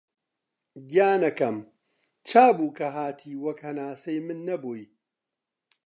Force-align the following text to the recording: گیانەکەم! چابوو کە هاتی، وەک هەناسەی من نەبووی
گیانەکەم! 0.89 1.57
چابوو 2.27 2.75
کە 2.77 2.87
هاتی، 2.95 3.39
وەک 3.43 3.59
هەناسەی 3.67 4.19
من 4.27 4.39
نەبووی 4.47 4.85